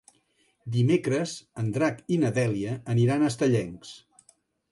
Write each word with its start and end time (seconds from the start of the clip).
Dimecres 0.75 1.33
en 1.65 1.67
Drac 1.75 2.01
i 2.17 2.17
na 2.23 2.33
Dèlia 2.39 2.73
aniran 2.97 3.27
a 3.27 3.31
Estellencs. 3.35 3.95